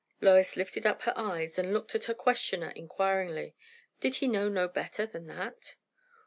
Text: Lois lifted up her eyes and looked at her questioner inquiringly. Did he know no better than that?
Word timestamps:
Lois 0.19 0.55
lifted 0.55 0.83
up 0.83 1.03
her 1.03 1.13
eyes 1.15 1.59
and 1.59 1.71
looked 1.75 1.93
at 1.93 2.05
her 2.05 2.15
questioner 2.15 2.71
inquiringly. 2.71 3.53
Did 3.99 4.15
he 4.15 4.27
know 4.27 4.49
no 4.49 4.67
better 4.67 5.05
than 5.05 5.27
that? 5.27 5.75